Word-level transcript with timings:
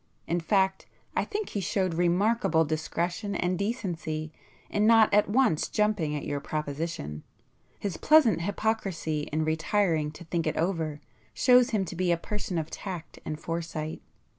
In 0.25 0.39
fact 0.39 0.87
I 1.15 1.23
think 1.23 1.49
he 1.49 1.59
showed 1.61 1.93
remarkable 1.93 2.65
discretion 2.65 3.35
and 3.35 3.55
decency 3.59 4.31
in 4.67 4.87
not 4.87 5.13
at 5.13 5.29
once 5.29 5.67
jumping 5.69 6.15
at 6.15 6.25
your 6.25 6.39
proposition,—his 6.39 7.97
pleasant 7.97 8.41
hypocrisy 8.41 9.29
in 9.31 9.45
retiring 9.45 10.09
to 10.13 10.23
think 10.23 10.47
it 10.47 10.57
over, 10.57 11.01
shows 11.35 11.69
him 11.69 11.85
to 11.85 11.95
be 11.95 12.11
a 12.11 12.17
person 12.17 12.57
of 12.57 12.71
tact 12.71 13.19
and 13.25 13.39
foresight. 13.39 14.01